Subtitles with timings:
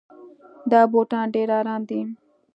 [0.71, 2.01] دا بوټان ډېر ارام دي.